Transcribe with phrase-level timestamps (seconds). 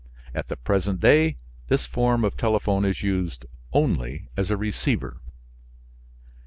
[0.33, 5.21] At the present day this form of telephone is used only as a receiver.